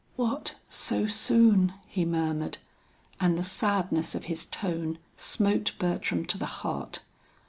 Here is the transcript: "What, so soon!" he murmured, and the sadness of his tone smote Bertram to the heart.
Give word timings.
"What, 0.15 0.55
so 0.67 1.05
soon!" 1.05 1.73
he 1.85 2.05
murmured, 2.05 2.57
and 3.19 3.37
the 3.37 3.43
sadness 3.43 4.15
of 4.15 4.23
his 4.23 4.45
tone 4.47 4.97
smote 5.15 5.73
Bertram 5.77 6.25
to 6.25 6.39
the 6.39 6.47
heart. 6.63 7.03